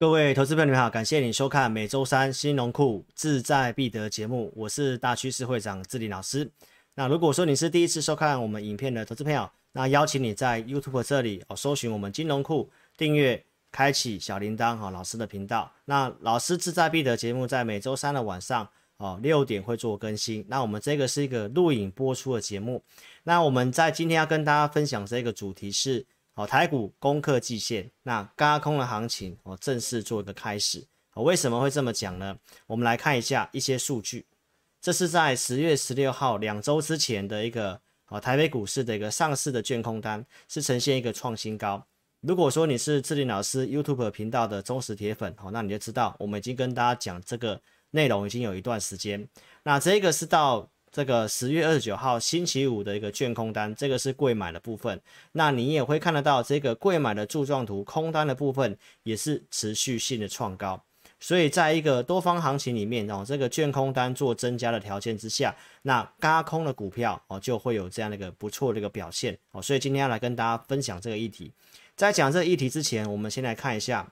[0.00, 6.50] 各位投资朋友们好，感谢你收看每周三新农库志在必得节目，我是大趋势会长志林老师。
[6.94, 15.70] 那如果说你是第一次收看我们影片的投资朋友，那邀请你在 YouTube 这里哦搜寻我们金融库，订阅，开启小铃铛哈老师的频道。
[15.84, 20.42] 那老师志在必得节目在每周三的晚上哦六点会做更新。
[20.48, 22.82] 那我们这个是一个录影播出的节目。
[23.24, 26.06] 那我们在今天要跟大家分享这个主题是。
[26.34, 30.86] 哦，台股攻克季线，那嘎空的行情哦，正式做一个开始。
[31.14, 32.36] 我为什么会这么讲呢？
[32.66, 34.26] 我们来看一下一些数据。
[34.80, 41.84] 这是在十月十六号两周之前的一个哦，台北股市的一个上市的卷空单是呈现一个创新高。
[42.20, 49.28] 如果说你是志林老师 YouTube 频道的忠实铁粉哦，那你就知道我们已经跟大家讲这个内容已经有一段时间。
[49.64, 50.70] 那这个是到。
[50.92, 55.00] 这个十月二十九号星期五的一个券空单，这个是贵买的部分。
[55.32, 60.82] 那你也会看得到这个贵买的柱状图，空单的部分也是持续性的创高。
[61.20, 69.60] 所以在一个多方行情里面哦，这个券空单做增加的条件之下，那嘎空的股票哦就会有这样的一个不错的一个表现哦。
[69.60, 71.52] 所以今天要来跟大家分享这个议题。
[71.94, 74.10] 在讲这个议题之前，我们先来看一下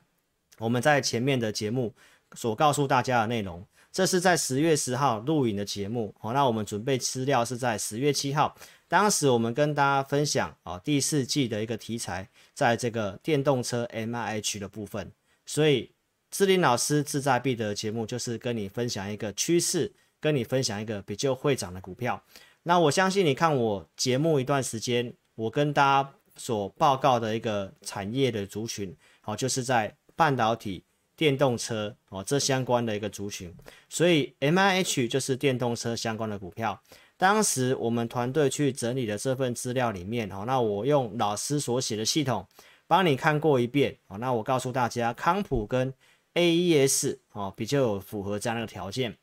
[0.59, 1.95] 我们在前面的节目
[2.35, 3.67] 所告诉大家的内容。
[3.99, 15.11] 这是在十月十号录影的节目，好，那我们准备资料是在十月七号，当时我们跟大家分享啊第四季的一个题材，在这个电动车 M I H 的部分，
[15.47, 15.91] 所以
[16.31, 22.23] 志林老师志在必得节目就是跟你分享一个趋势，跟你分享一个比较会涨的股票。
[22.63, 30.85] 那我相信你看我节目一段时间，我跟大家所报告的一个产业的族群，好，就是在半导体。
[31.19, 33.53] 电动车哦，这相关的一个族群，
[33.89, 36.81] 所以 M I H 就是电动车相关的股票。
[37.17, 42.47] 当时我们团队去整理的这份资料里面哦，那我用老师所写的系统
[42.87, 44.17] 帮你看过一遍哦。
[44.19, 45.93] 那我告诉大家，康普跟
[46.35, 49.17] A E S 哦比较有符合这样的条件。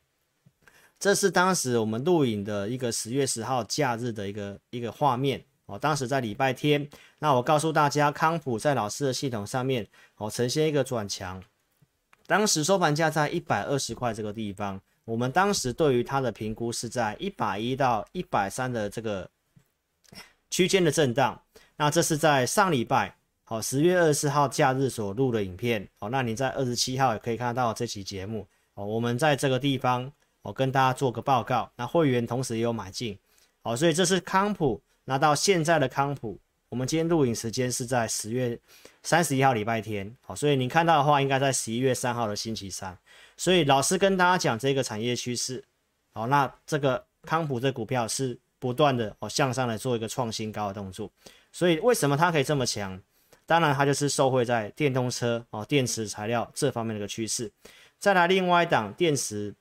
[1.00, 5.80] 这是当时我们录影的一个十月十号假日的一个一个画面哦。
[5.80, 6.90] 当时在礼拜天，
[7.20, 9.88] 那我告诉大家，康普在老师的系统上面
[10.18, 11.42] 哦呈现一个转强。
[12.28, 19.30] 当时收盘价在一百二十块这个地方，我们当时对于它的评估是在一百一到一百三的这个
[20.50, 21.40] 区间的震荡。
[21.78, 25.88] 那这是在上礼拜，好十月二十四号假日所录的影片。
[26.00, 28.48] 好，那你在二十七号也可以看到这期节目。
[28.74, 31.72] 哦，我们在这个地方，我跟大家做个报告。
[31.76, 33.18] 那会员同时也有买进。
[33.62, 34.82] 好，所以这是康普。
[35.04, 36.40] 那到现在的康普。
[36.70, 38.60] 我们今天录影时间是在十月
[39.04, 42.98] 三十一号礼拜天，好，所以您看到的话应该在十一月三号的星期三。
[43.38, 45.64] 所以老师跟大家讲这个产业趋势，
[46.14, 51.10] 好，那这个康普这股票是不断的哦向上来做一个创新高的动作。
[51.52, 53.00] 所以为什么它可以这么强？
[53.46, 57.52] 当然它就是受惠在电动车哦电池材料这方面的一个趋势。
[58.00, 59.54] 再来另外一档电池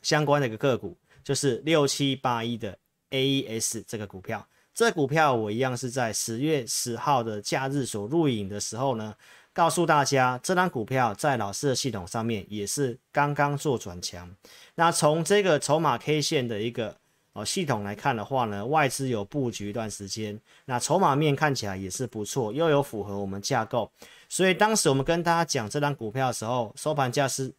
[0.00, 2.76] 相关的一个个股，就是六七八一的
[3.10, 4.44] AES 这个股票。
[4.74, 9.14] 这股票我一样是在十月十号的假日所录影的时候呢，
[9.52, 14.34] 告诉大家这张股票在老师的系统上面也是刚刚做转强。
[14.76, 16.96] 那从这个筹码 K 线的一个
[17.34, 23.92] 哦系统来看的话呢，外资有布局一段时间，那筹码面看起来也是不错，又有符合我们架构。
[24.30, 27.52] 所以当时我们跟大家讲这张股票的时候，收盘价是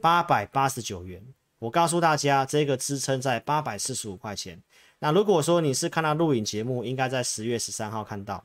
[0.00, 1.20] 八百八十九元，
[1.58, 4.62] 我告诉大家这个支撑在八百四十五块钱。
[5.00, 8.44] 那如果说你是看到录影节目，应该在十月十三号看到。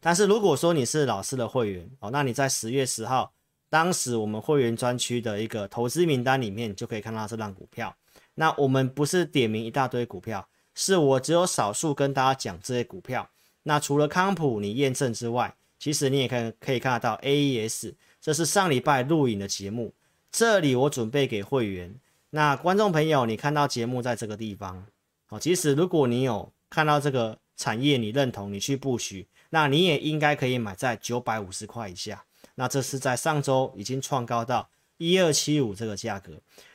[0.00, 3.34] 但是如果说你是老师的会员哦，那你在十月十号，
[3.68, 7.94] 当时我们会员专区的一个投资名单里面就可以看到这张股票。
[8.36, 13.28] 那我们不是点名一大堆股票，是我只有少数跟大家讲这些股票。
[13.64, 19.92] 那除了康普你验证之外，其实你也可以可以看得到 AES，这是上礼拜录影的节目。
[20.32, 21.94] 这里我准备给会员。
[22.30, 24.86] 那观众朋友，你看到节目在这个地方。
[25.30, 32.24] 哦，其实如果你有看到这个产业，你认同，你去布局，那你也应该可以买在九百五十块以下。
[32.56, 34.68] 那这是在上周已经创高到
[34.98, 36.34] 一二七五这个价格。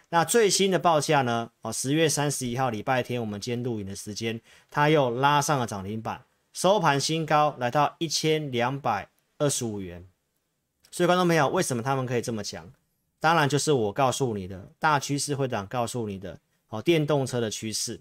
[0.10, 1.52] 那最新的报价呢？
[1.62, 6.24] 哦，十月三十一号礼拜天，我们今天录影的时间，它又拉上了涨停板，
[6.54, 10.08] 收盘新高来到一千两百二十五元。
[10.92, 12.72] 所以观众朋友，为什么他们可以这么强？
[13.20, 18.00] 当然就是我告诉你的大趋势会长告诉你的哦，电动车的趋势。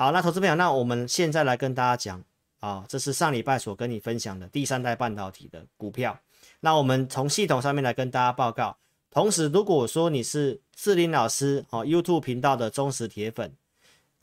[0.00, 2.24] 好，那投资朋友，那我们现在来跟大家讲
[2.60, 6.18] 啊，这是上礼拜所跟你分享的第三代半导体的股票。
[6.60, 8.78] 那我们从系统上面来跟大家报告。
[9.10, 13.54] 同时，如果说你是志林老师哦 YouTube 频道的忠实铁粉，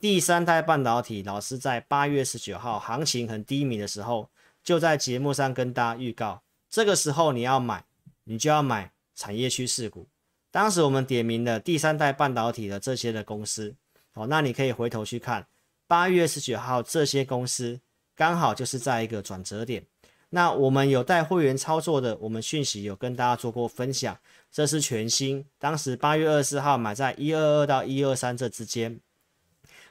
[0.00, 4.28] 第三代半导体老师在八月十九号行情很低迷的时候，
[4.64, 7.84] 就在节目上跟大家预告，这个时候你要买，
[8.24, 10.08] 你就要买产业趋势股。
[10.50, 13.76] 当时我们点名了第三代半导体的这些的公司，
[14.14, 15.46] 哦，那你可以回头去看
[15.88, 17.80] 八月十九号这些公司
[18.14, 19.84] 刚好就是在一个转折点。
[20.30, 24.18] 那我们有带会员操作的，我们讯息有跟大家做过分享，
[24.52, 29.00] 这是全新，当时八月二十四号买在一二二到一二三这之间，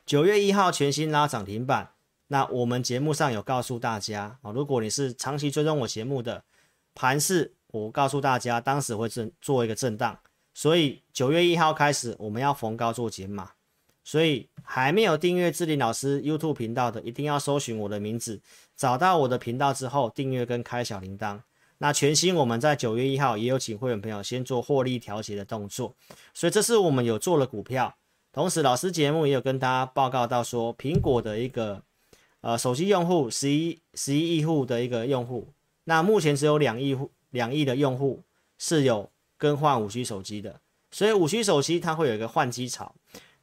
[0.05, 1.89] 九月一号全新拉涨停板。
[2.27, 6.43] 那我们节目上有告诉大家啊，如果你是长期追踪我节目的
[6.93, 10.19] 盘势，我告诉大家当时会震做一个震荡。
[10.53, 13.56] 所以九月一号开始，我们要逢高做减码。
[14.07, 18.39] 所以还没有订阅志林老师 YouTube 频道的，一定要搜寻我的名字，
[18.73, 21.41] 找到我的频道之后订阅跟开小铃铛。
[21.79, 25.93] 那全新我们在九月一号也有请会员朋友先做获利调节的动作。
[26.33, 27.97] 所以这是我们有做了股票，
[28.31, 31.83] 同时老师节目也有跟大家报告到说，苹果的一个
[32.39, 35.49] 呃手机用户十一十一亿户的一个用户，
[35.83, 38.23] 那目前只有两亿户两亿的用户
[38.57, 39.11] 是有。
[39.39, 42.95] 更换五 G 手机的，所以五 G 手机它会有一个换机潮。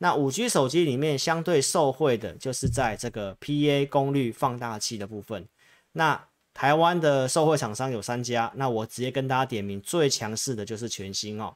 [0.05, 5.49] 那五 G 手机里面相对受惠的就是在这个 PA 功率放大器的部分。
[5.93, 11.55] 那台湾的受惠厂商有三家，那我直接跟大家点名最强势的就是全新哦。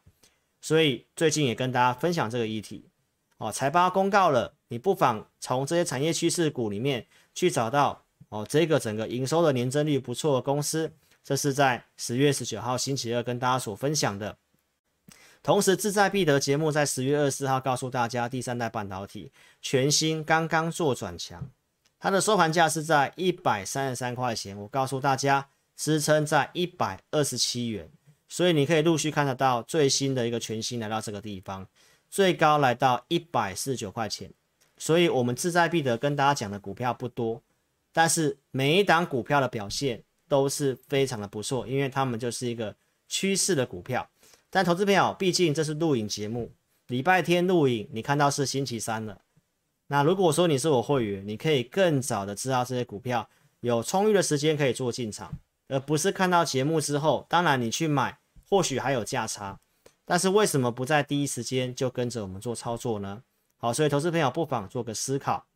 [0.63, 2.89] 所以最近也跟大家分享这个议题
[3.37, 10.91] 哦，财报公告了，你不妨从这些产业趋势股里面去找到哦，这个整个营收的年增率不错的公司。
[11.23, 14.39] 这是在十月十九号星期二跟大家所分享的。
[15.43, 19.33] 同时，志在必得节目在十月二十四号告诉大家，第三代半导体
[19.63, 21.51] 全新刚刚做转强，
[21.99, 24.57] 它的收盘价是在一百三十三块钱。
[24.59, 27.89] 我告诉大家，支撑在一百二十七元，
[28.29, 31.67] 所以你可以陆续看得到最新的一个全新来到这个地方，
[32.11, 34.31] 最高来到一百四十九块钱。
[34.77, 37.43] 所以，我们志在必得跟大家讲的股票不多，
[37.93, 40.03] 但是每一档股票的表现。
[40.31, 42.77] 都是非常的不错，因为他们就是一个
[43.09, 44.07] 趋势的股票。
[44.51, 46.53] 但投资朋友，毕竟这是录影节目，
[46.87, 49.23] 礼拜天录影，你看到是星期三了。
[49.89, 53.29] 那如果说你是我会员，你可以更早的知道这些股票，
[53.61, 55.33] 有充裕的时间可以做进场，
[55.69, 58.19] 而不是看到节目之后，当然你去买，
[58.49, 59.59] 或许还有价差，
[60.05, 63.23] 但是为什么不在第一时间就跟着我们做操作呢？
[63.59, 65.47] 好，所以投资朋友不妨做个思考。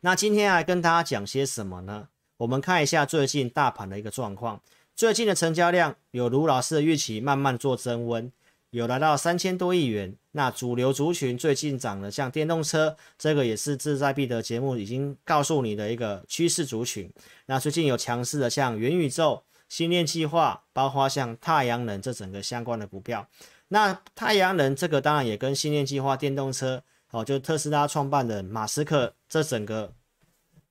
[0.00, 2.08] 那今天来跟大家讲些什么呢？
[2.38, 4.60] 我们看一下最近大盘的一个状况，
[4.96, 8.30] 最近的成交量有如老师的预期，慢慢做增温，
[8.70, 10.16] 有来到三千多亿元。
[10.30, 17.10] 那主流族群最近涨了，像电动车，这个也是志在必得节目已经告诉你的一个趋势族群。
[17.46, 23.28] 那最近有强势的，像元宇宙、新链计划，包括像太阳能这整个相关的股票。
[23.68, 29.92] 那太阳能这个当然也跟新链计划、电动车，哦，就特斯拉创办的马斯克这整个。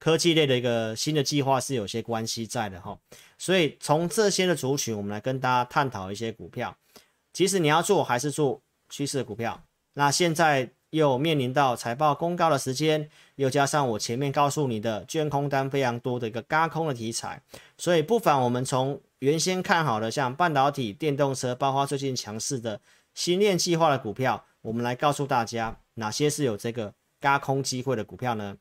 [0.04, 3.00] 科技类的一个新的计划是有些关系在的哈，
[3.38, 6.76] 所以从这些的族群，我们来跟大家探讨一些股票。
[7.32, 9.64] 其实你要做还是做趋势的股票，
[9.94, 17.42] 那现在又面临到财报公告的时间，又加上我前面告诉你的卷空单非常多的一个嘎空的题材，
[17.78, 22.82] 所以不妨我们从原先看好的像半导体、电动车，包括最近强势的
[23.14, 28.58] 新链计划的股票，我们来告诉大家哪些是有这个嘎空机会的股票呢？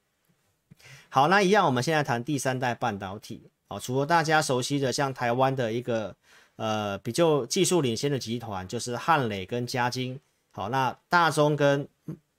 [1.15, 3.43] 好，那一样，我们现在谈第三代半导体。
[3.69, 6.17] 好，除了大家熟悉的像台湾的一个
[6.57, 10.19] 呃比较技术领先的集团，就是汉磊跟嘉晶。
[10.53, 11.87] 好，那大中跟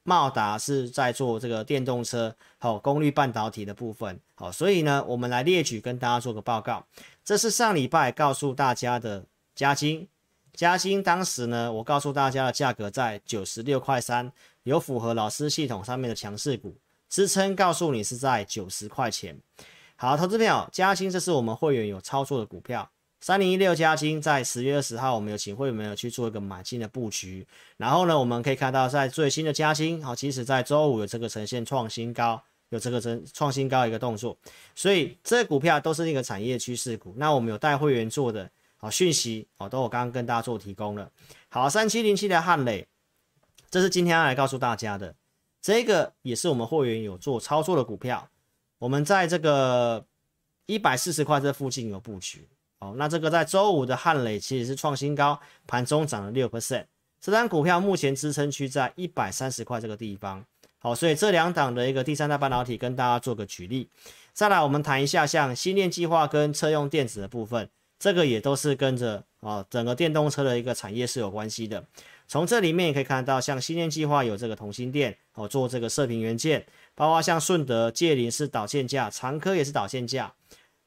[0.01, 4.19] 茂达是在做这个电动车好功率半导体的部分。
[4.33, 6.83] 好，所以呢，我们来列举跟大家做个报告。
[7.23, 10.07] 这是上礼拜告诉大家的嘉晶，
[10.51, 14.31] 嘉晶当时呢，我告诉大家的价格在九十六块三，
[14.63, 16.75] 有符合老师系统上面的强势股。
[17.13, 19.39] 支撑告诉你是在九十块钱。
[19.95, 22.89] 好，投资朋友，嘉兴这是我们会员有操作的股票，
[23.21, 27.45] 三零一六嘉兴在十月二十号，我们有请会员有去做一个买进的布局。
[27.77, 34.35] 然后呢，我们可以看到在最新的嘉兴，好，其实在周五有这个呈现创新高，有这个呈创新高一个动作。
[34.73, 37.13] 所以这股票都是一个产业趋势股。
[37.15, 41.07] 那我们有带会员做的，好讯息，好，都我刚刚跟大家做提供了。
[41.49, 42.87] 好，三七零七的汉磊，
[43.69, 45.13] 这是今天要来告诉大家的。
[45.63, 48.27] 这个也是我们会员有做操作的股票，
[48.79, 50.05] 我们在这个
[50.65, 52.45] 一百四十块这附近有布局。
[52.79, 56.83] 哦，那这个在周五的汉磊其实是创新高，盘中涨了六 percent。
[57.21, 60.43] 这张股票目前支撑区在一百三十块这个地方。
[60.79, 63.87] 好，所以这两档的一个第三代半导体跟大家做个举例。
[64.33, 71.85] 再来，我们谈一下像新链计划跟车用电子的部分，这个也都是跟着啊整个电动车的一个产业是有关系的。
[72.27, 76.65] 从这里面也可以看到，像新链计划有这个同心电哦，做这个射频元件，
[76.95, 80.33] 包括像顺德、界林是导线架，长科也是导线架。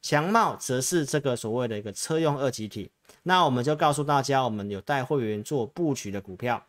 [0.01, 2.91] 强茂则是这个所谓的一个车用二级体。
[3.23, 6.65] 那我们就告诉大家，我们有带会员做布局的股票，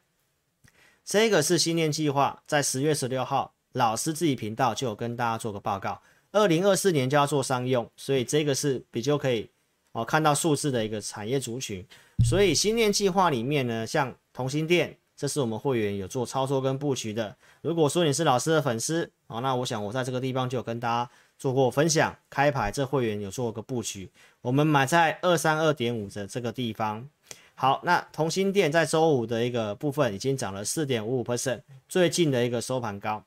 [1.04, 6.00] 这个是新年计划，在十月十六号，老师自己频道就有跟大家做个报告，
[6.32, 9.50] 二零二四年就要做商用，所以这个是比较可以
[10.00, 11.84] 哦看到数字的一个产业族群。
[12.24, 17.36] 所以新年计划里面呢，像同心店，这是我们会员有做操作跟布局的。
[17.62, 21.10] 如果说你是老师的粉丝，哦，那我想我在这个地方就跟大家。
[21.38, 27.08] 做过分享，开牌这会员有做个布局，我们买在二三二点五的这个地方。
[27.54, 33.22] 好，那同心店在周五的一个部分已经涨了四点五五 percent，最近的一个收盘高。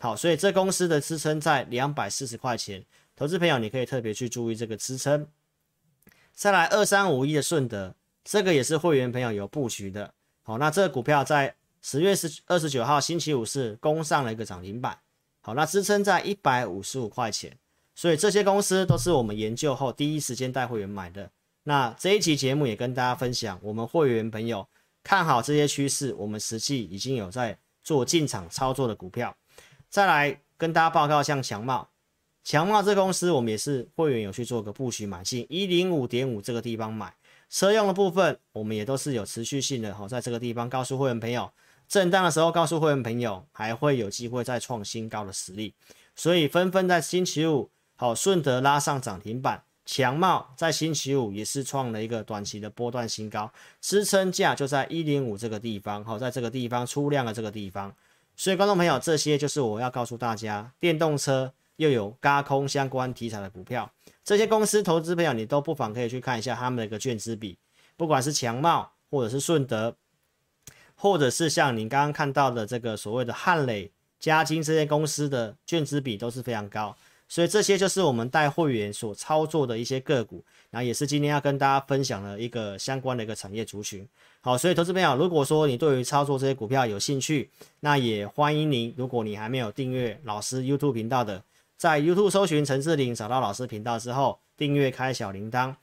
[0.00, 2.84] 好，所以这公司的支撑在两百四十块钱，
[3.14, 5.24] 投资朋友你可以特别去注意这个支撑。
[6.36, 10.12] 再来二三五一的顺德，这个也是会员朋友有布局的。
[10.42, 14.98] 好，那这个股票在十月十二十九号星期五是攻上了一个涨停板。
[15.40, 17.56] 好，那支撑在一百五十五块钱，
[17.94, 21.30] 所以这些公司都是我们研究后第一时间带会员买的。
[21.62, 24.68] 那这一期节目也跟大家分享，我们会员朋友
[25.02, 29.34] 看好这些趋势，我们实际已经有在做进场操作的股票。
[29.88, 31.88] 再来跟大家报告，像强茂，
[32.46, 37.12] 强茂这公司我们也是会员有去做个布局买进一零五点五这个地方买，
[37.50, 41.50] 车用的部分我们也都是有持续性的，好在这个地方告诉会员朋友。
[41.88, 45.74] 震荡的时候，告诉会员朋友还会有机会再创新高的实力，
[46.14, 57.92] 所以纷纷在星期五好顺德拉上涨停板，强茂在星期五也是创了一个短期的波段新高，支撑价就在一零五这个地方，好在这个地方出量的这个地方，
[58.36, 63.90] 所以观众朋友，这些就是我要告诉大家，电动车又有高空相关题材的股票，
[64.24, 67.56] 这些公司投资朋友你都不妨可以去看一下他们的一个券资比，
[67.96, 69.94] 不管是强茂或者是顺德。
[70.98, 76.96] 或者是像您刚刚看到的这个所谓的汉磊、嘉金这些公司的券资比都是非常高，
[77.28, 84.08] 所以这些就是我们带会员所操作的一些个股，然后也是今天要跟大家分享的一个相关的一个产业族群。
[84.40, 91.44] 好，所以投资朋友，如果说你对于操作这些股票有兴趣，那也欢迎您，如果你还没有订阅老师 YouTube 频道的，
[91.76, 95.74] 在 YouTube 搜寻陈志玲，找到老师频道之后，订阅开小铃铛，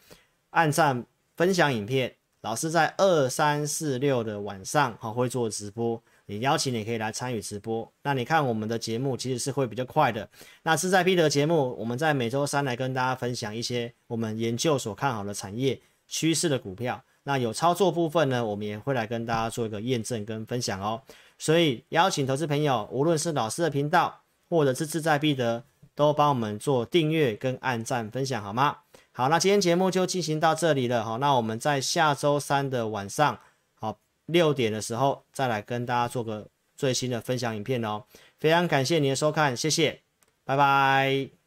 [0.49, 1.05] 按赞
[1.37, 2.15] 分享影片。
[2.41, 7.89] 老师在二三四六的晚上哈会做直播，你邀请你可以来参与直播。
[8.01, 10.27] 那你看我们的节目其实是会比较快的。
[10.63, 17.01] 那志在必得节目，我们在每周三来跟大家分享一些我们研究所看好的产业趋势的股票。
[17.23, 21.01] 那有操作部分呢，我们也会来跟大家做一个验证跟分享哦。
[21.37, 25.63] 所以邀请投资朋友，无论是老师的频道或者是志在必得，
[25.95, 28.77] 都帮我们做订阅跟按赞分享好吗？
[29.11, 31.03] 好，那今天节目就进行到这里了。
[31.03, 33.39] 好，那我们在下周三的晚上，
[33.75, 38.03] 好六点的时候再来跟大家做个最新的分享影片哦。
[38.39, 40.01] 非常感谢您的收看，谢谢，
[40.43, 41.42] 拜拜。